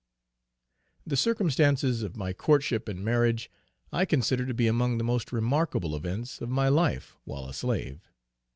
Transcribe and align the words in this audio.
_The 1.05 1.15
circumstances 1.15 2.01
of 2.01 2.17
my 2.17 2.33
courtship 2.33 2.89
and 2.89 3.05
marriage, 3.05 3.51
I 3.93 4.05
consider 4.05 4.47
to 4.47 4.53
be 4.55 4.65
among 4.65 4.97
the 4.97 5.03
most 5.03 5.31
remarkable 5.31 5.95
events 5.95 6.41
of 6.41 6.49
my 6.49 6.69
life 6.69 7.15
while 7.23 7.45
a 7.47 7.53
slave. 7.53 8.09